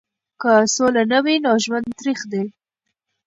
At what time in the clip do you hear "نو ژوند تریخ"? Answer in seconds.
1.43-2.19